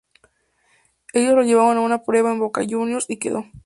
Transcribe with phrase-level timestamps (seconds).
[1.13, 3.45] Ellos lo llevaron a una prueba en Boca Juniors y quedó.